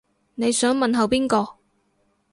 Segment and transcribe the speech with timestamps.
[0.33, 1.57] 你想問候邊個